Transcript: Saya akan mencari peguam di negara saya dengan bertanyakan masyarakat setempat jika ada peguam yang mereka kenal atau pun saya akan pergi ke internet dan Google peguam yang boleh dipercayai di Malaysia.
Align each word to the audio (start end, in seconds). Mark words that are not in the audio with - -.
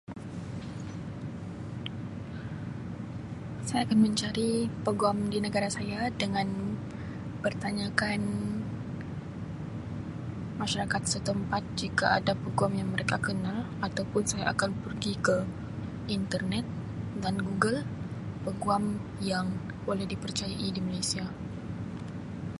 Saya 3.69 3.81
akan 3.85 3.99
mencari 4.09 4.53
peguam 4.85 5.17
di 5.33 5.37
negara 5.45 5.67
saya 5.77 6.01
dengan 6.21 6.47
bertanyakan 7.45 8.21
masyarakat 10.61 11.01
setempat 11.11 11.61
jika 11.81 12.05
ada 12.19 12.33
peguam 12.43 12.71
yang 12.79 12.89
mereka 12.95 13.15
kenal 13.27 13.59
atau 13.87 14.01
pun 14.11 14.23
saya 14.31 14.45
akan 14.53 14.71
pergi 14.83 15.13
ke 15.25 15.35
internet 16.17 16.65
dan 17.23 17.35
Google 17.45 17.79
peguam 18.45 18.83
yang 19.31 19.45
boleh 19.87 20.05
dipercayai 20.13 20.67
di 20.75 20.81
Malaysia. 20.87 21.25